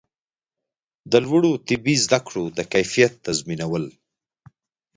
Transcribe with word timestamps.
د 1.11 1.13
لوړو 1.25 1.51
طبي 1.67 1.95
زده 2.05 2.19
کړو 2.27 2.43
د 2.57 2.59
کیفیت 2.73 3.13
تضمینول 3.25 3.85